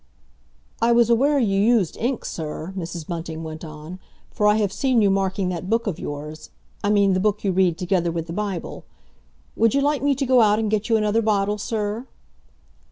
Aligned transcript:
"I 0.81 0.91
was 0.93 1.11
aware 1.11 1.37
you 1.37 1.61
used 1.61 1.95
ink, 1.95 2.25
sir," 2.25 2.73
Mrs. 2.75 3.05
Bunting 3.05 3.43
went 3.43 3.63
on, 3.63 3.99
"for 4.31 4.47
I 4.47 4.55
have 4.55 4.73
seen 4.73 5.03
you 5.03 5.11
marking 5.11 5.49
that 5.49 5.69
book 5.69 5.85
of 5.85 5.99
yours—I 5.99 6.89
mean 6.89 7.13
the 7.13 7.19
book 7.19 7.43
you 7.43 7.51
read 7.51 7.77
together 7.77 8.11
with 8.11 8.25
the 8.25 8.33
Bible. 8.33 8.83
Would 9.55 9.75
you 9.75 9.81
like 9.81 10.01
me 10.01 10.15
to 10.15 10.25
go 10.25 10.41
out 10.41 10.57
and 10.57 10.71
get 10.71 10.89
you 10.89 10.97
another 10.97 11.21
bottle, 11.21 11.59
sir?" 11.59 12.07